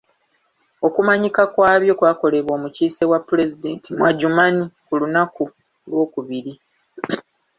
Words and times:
Okumanyika 0.87 1.41
kwabyo 1.53 1.93
kwakolebwa 1.99 2.51
omukiise 2.57 3.03
wa 3.11 3.19
ppulezidenti 3.21 3.89
mu 3.97 4.03
Adjumani 4.09 4.63
ku 4.85 4.93
lunaku 4.99 5.43
lw'okubiri. 5.89 6.53